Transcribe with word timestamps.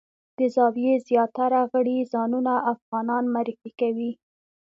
د 0.37 0.39
زاویې 0.55 0.93
زیاتره 1.07 1.61
غړي 1.71 1.97
ځانونه 2.13 2.53
افغانان 2.73 3.23
معرفي 3.33 3.71
کوي. 3.79 4.11